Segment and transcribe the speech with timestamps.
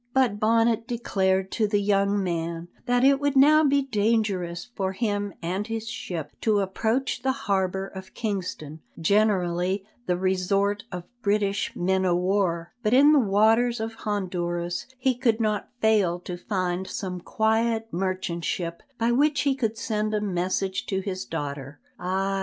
[0.15, 5.31] But Bonnet declared to the young man that it would now be dangerous for him
[5.43, 12.03] and his ship to approach the harbour of Kingston, generally the resort of British men
[12.03, 17.21] of war, but in the waters of Honduras he could not fail to find some
[17.21, 21.79] quiet merchant ship by which he could send a message to his daughter.
[21.99, 22.39] Ay!